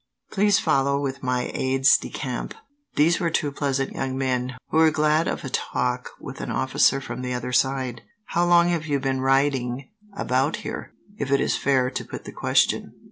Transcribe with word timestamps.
Please 0.31 0.57
follow 0.57 0.99
with 0.99 1.21
my 1.21 1.51
aides 1.53 1.95
de 1.95 2.09
camp." 2.09 2.55
These 2.95 3.19
were 3.19 3.29
two 3.29 3.51
pleasant 3.51 3.93
young 3.93 4.17
men, 4.17 4.55
who 4.69 4.77
were 4.77 4.89
glad 4.89 5.27
of 5.27 5.43
a 5.43 5.49
talk 5.49 6.09
with 6.19 6.41
an 6.41 6.49
officer 6.49 6.99
from 6.99 7.21
the 7.21 7.35
other 7.35 7.53
side. 7.53 8.01
"How 8.29 8.47
long 8.47 8.69
have 8.69 8.87
you 8.87 8.99
been 8.99 9.21
riding 9.21 9.91
about 10.17 10.55
here, 10.65 10.95
if 11.19 11.29
it 11.29 11.39
is 11.39 11.55
fair 11.55 11.91
to 11.91 12.03
put 12.03 12.23
the 12.23 12.31
question?" 12.31 12.93